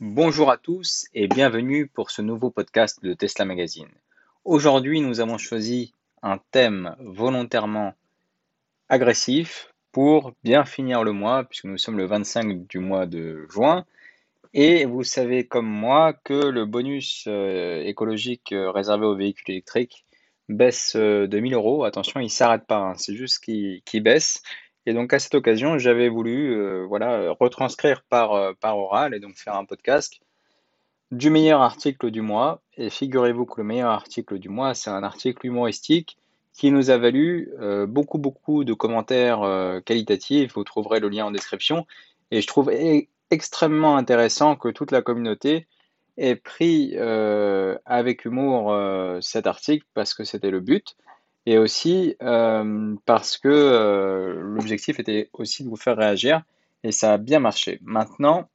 [0.00, 3.88] Bonjour à tous et bienvenue pour ce nouveau podcast de Tesla Magazine.
[4.44, 5.92] Aujourd'hui, nous avons choisi
[6.22, 7.94] un thème volontairement
[8.88, 13.84] agressif pour bien finir le mois, puisque nous sommes le 25 du mois de juin.
[14.54, 20.04] Et vous savez comme moi que le bonus euh, écologique euh, réservé aux véhicules électriques
[20.48, 21.82] baisse euh, de 1000 euros.
[21.82, 22.94] Attention, il ne s'arrête pas, hein.
[22.96, 24.44] c'est juste qu'il baisse.
[24.88, 29.20] Et donc à cette occasion, j'avais voulu euh, voilà, retranscrire par, euh, par oral et
[29.20, 30.18] donc faire un podcast
[31.10, 32.62] du meilleur article du mois.
[32.78, 36.16] Et figurez-vous que le meilleur article du mois, c'est un article humoristique
[36.54, 39.42] qui nous a valu euh, beaucoup, beaucoup de commentaires
[39.84, 40.54] qualitatifs.
[40.54, 41.86] Vous trouverez le lien en description.
[42.30, 45.66] Et je trouve e-, extrêmement intéressant que toute la communauté
[46.16, 48.74] ait pris avec humour
[49.20, 50.96] cet article parce que c'était le but
[51.48, 56.42] et aussi euh, parce que euh, l'objectif était aussi de vous faire réagir
[56.84, 57.78] et ça a bien marché.
[57.80, 58.50] Maintenant,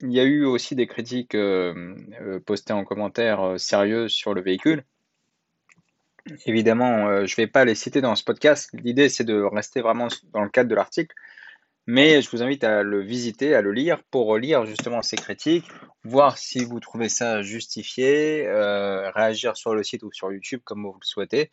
[0.00, 4.84] il y a eu aussi des critiques euh, postées en commentaire sérieuses sur le véhicule.
[6.46, 8.70] Évidemment, je ne vais pas les citer dans ce podcast.
[8.72, 11.14] L'idée, c'est de rester vraiment dans le cadre de l'article.
[11.86, 15.68] Mais je vous invite à le visiter, à le lire pour lire justement ces critiques,
[16.02, 18.50] voir si vous trouvez ça justifié,
[19.14, 21.50] réagir sur le site ou sur YouTube comme vous le souhaitez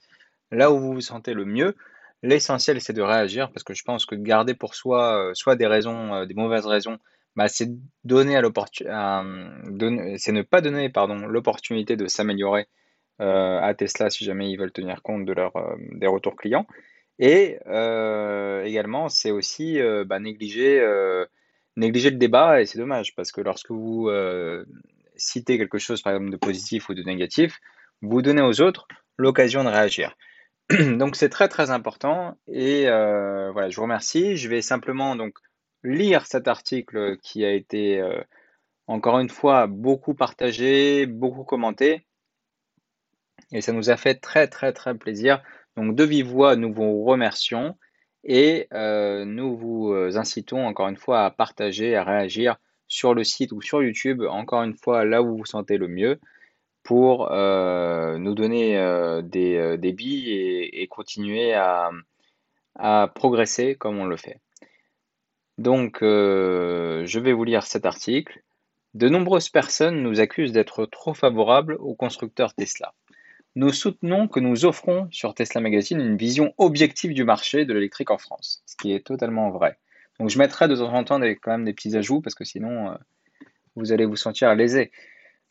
[0.51, 1.75] là où vous vous sentez le mieux.
[2.23, 5.67] L'essentiel, c'est de réagir parce que je pense que garder pour soi euh, soit des
[5.67, 6.97] raisons, euh, des mauvaises raisons,
[7.35, 7.69] bah, c'est
[8.05, 8.89] donner à l'opportunité,
[10.17, 12.67] c'est ne pas donner pardon l'opportunité de s'améliorer
[13.21, 15.35] euh, à Tesla si jamais ils veulent tenir compte de
[15.99, 16.65] des retours clients.
[17.19, 17.57] Et
[18.65, 20.83] également, c'est aussi bah, négliger
[21.75, 24.09] négliger le débat et c'est dommage parce que lorsque vous
[25.15, 27.59] citez quelque chose par exemple de positif ou de négatif,
[28.01, 30.15] vous donnez aux autres l'occasion de réagir.
[30.97, 34.37] donc c'est très très important et euh, voilà, je vous remercie.
[34.37, 35.37] Je vais simplement donc
[35.83, 38.21] lire cet article qui a été euh,
[38.87, 42.05] encore une fois beaucoup partagé, beaucoup commenté
[43.51, 45.43] et ça nous a fait très très très plaisir.
[45.75, 47.77] Donc de vive voix, nous vous remercions
[48.23, 52.55] et euh, nous vous incitons encore une fois à partager, à réagir
[52.87, 55.87] sur le site ou sur YouTube, encore une fois là où vous vous sentez le
[55.87, 56.19] mieux
[56.83, 61.91] pour euh, nous donner euh, des, euh, des, billes et, continuer à,
[63.15, 64.39] progresser comme on le fait.
[65.57, 68.41] Donc, je vais vous lire cet article.
[68.95, 72.93] De nombreuses personnes nous accusent d'être trop favorables aux constructeurs Tesla.
[73.55, 78.09] Nous soutenons que nous offrons sur Tesla Magazine une vision objective du marché de l'électrique
[78.09, 79.77] en France, ce qui est totalement vrai.
[80.19, 82.97] Donc je mettrai de temps en temps quand même des petits ajouts parce que sinon
[83.75, 84.91] vous allez vous sentir lésé.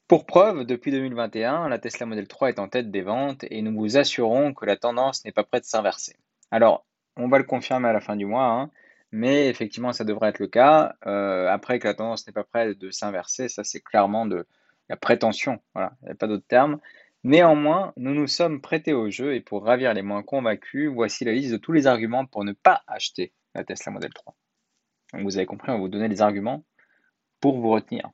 [0.08, 3.72] Pour preuve, depuis 2021, la Tesla Model 3 est en tête des ventes et nous
[3.72, 6.16] vous assurons que la tendance n'est pas prête de s'inverser.
[6.50, 6.84] Alors,
[7.16, 8.70] on va le confirmer à la fin du mois, hein,
[9.10, 10.96] mais effectivement, ça devrait être le cas.
[11.06, 14.46] Euh, après que la tendance n'est pas prête de s'inverser, ça c'est clairement de
[14.88, 16.78] la prétention, voilà, il n'y a pas d'autre terme.
[17.24, 21.32] Néanmoins, nous nous sommes prêtés au jeu et pour ravir les moins convaincus, voici la
[21.32, 24.34] liste de tous les arguments pour ne pas acheter la Tesla Model 3.
[25.12, 26.64] Donc vous avez compris, on va vous donner les arguments
[27.40, 28.10] pour vous retenir.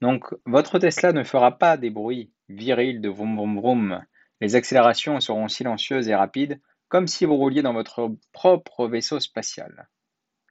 [0.00, 4.04] Donc, votre Tesla ne fera pas des bruits virils de vroom vroom vroom.
[4.40, 9.88] Les accélérations seront silencieuses et rapides, comme si vous rouliez dans votre propre vaisseau spatial.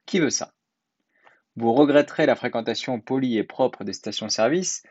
[0.06, 0.52] Qui veut ça?
[1.56, 4.82] Vous regretterez la fréquentation polie et propre des stations-service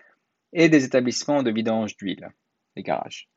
[0.54, 2.32] et des établissements de vidange d'huile,
[2.76, 3.30] les garages.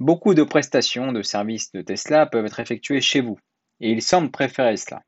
[0.00, 3.38] Beaucoup de prestations de services de Tesla peuvent être effectuées chez vous,
[3.80, 5.02] et il semble préférer cela.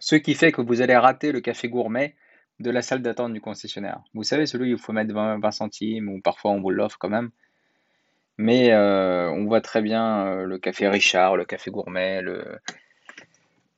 [0.00, 2.16] Ce qui fait que vous allez rater le café gourmet
[2.60, 4.00] de la salle d'attente du concessionnaire.
[4.14, 7.08] Vous savez, celui où il faut mettre 20, centimes, ou parfois on vous l'offre quand
[7.08, 7.30] même.
[8.36, 12.58] Mais euh, on voit très bien euh, le café Richard, le café gourmet, le...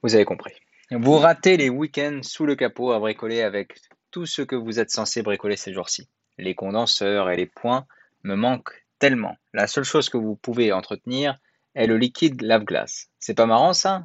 [0.02, 0.54] Vous avez compris.
[0.90, 3.80] Vous ratez les week-ends sous le capot à bricoler avec
[4.10, 6.08] tout ce que vous êtes censé bricoler ces jours-ci.
[6.38, 7.86] Les condenseurs et les points
[8.22, 9.36] me manquent tellement.
[9.52, 11.38] La seule chose que vous pouvez entretenir
[11.74, 13.08] est le liquide lave-glace.
[13.18, 14.04] C'est pas marrant ça?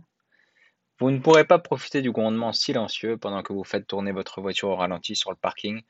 [0.99, 4.69] Vous ne pourrez pas profiter du grondement silencieux pendant que vous faites tourner votre voiture
[4.69, 5.81] au ralenti sur le parking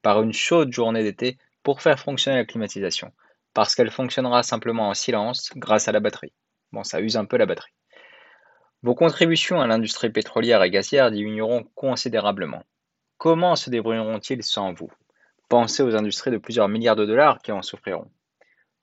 [0.00, 3.12] par une chaude journée d'été pour faire fonctionner la climatisation,
[3.52, 6.32] parce qu'elle fonctionnera simplement en silence grâce à la batterie.
[6.72, 7.72] Bon, ça use un peu la batterie.
[8.82, 12.64] Vos contributions à l'industrie pétrolière et gazière diminueront considérablement.
[13.16, 14.90] Comment se débrouilleront-ils sans vous?
[15.48, 18.10] Pensez aux industries de plusieurs milliards de dollars qui en souffriront.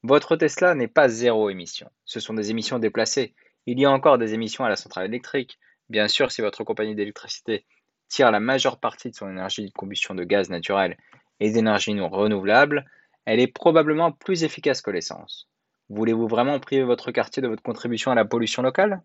[0.03, 1.91] Votre Tesla n'est pas zéro émission.
[2.05, 3.35] Ce sont des émissions déplacées.
[3.67, 5.59] Il y a encore des émissions à la centrale électrique,
[5.91, 7.65] Bien sûr, si votre compagnie d'électricité
[8.07, 10.95] tire la majeure partie de son énergie de combustion de gaz naturel
[11.41, 12.89] et d'énergie non renouvelable,
[13.25, 15.49] elle est probablement plus efficace que l'essence.
[15.89, 19.03] Voulez-vous vraiment priver votre quartier de votre contribution à la pollution locale?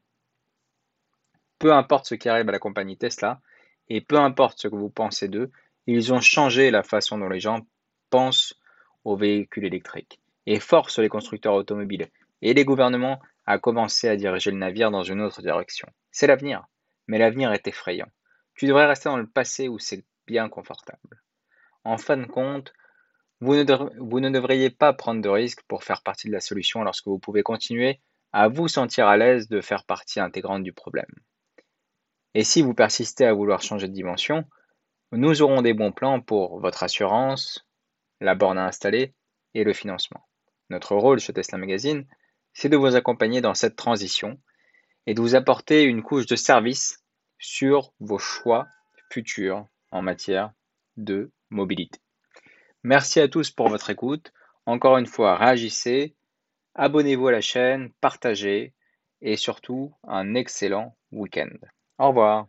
[1.58, 3.40] Peu importe ce qui arrive à la compagnie Tesla,
[3.88, 5.50] et peu importe ce que vous pensez d'eux,
[5.88, 7.66] Ils ont changé la façon dont les gens
[8.10, 8.54] pensent
[9.04, 12.08] aux véhicules électriques et forcent les constructeurs automobiles
[12.42, 15.88] et les gouvernements à commencer à diriger le navire dans une autre direction.
[16.10, 16.66] C'est l'avenir,
[17.06, 18.10] mais l'avenir est effrayant.
[18.54, 21.22] Tu devrais rester dans le passé où c'est bien confortable.
[21.84, 22.72] En fin de compte,
[23.40, 27.18] vous ne, devriez pas prendre de risques pour faire partie de la solution lorsque vous
[27.18, 28.00] pouvez continuer
[28.32, 31.12] à vous sentir à l'aise de faire partie intégrante du problème.
[32.34, 34.44] Et si vous persistez à vouloir changer de dimension,
[35.12, 37.66] nous aurons des bons plans pour votre assurance,
[38.20, 39.14] la borne à installer
[39.54, 40.26] et le financement.
[40.70, 42.06] Notre rôle chez Tesla Magazine,
[42.52, 44.40] c'est de vous accompagner dans cette transition
[45.06, 47.02] et de vous apporter une couche de service
[47.38, 48.66] sur vos choix
[49.10, 50.52] futurs en matière
[50.96, 52.00] de mobilité.
[52.82, 54.32] Merci à tous pour votre écoute.
[54.64, 56.16] Encore une fois, réagissez,
[56.74, 58.74] abonnez-vous à la chaîne, partagez
[59.22, 61.50] et surtout un excellent week-end.
[61.98, 62.48] Au revoir.